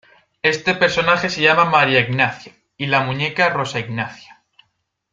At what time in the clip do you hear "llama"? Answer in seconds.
1.43-1.65